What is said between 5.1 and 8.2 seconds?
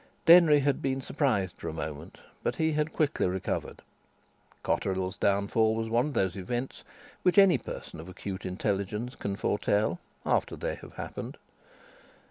downfall was one of those events which any person of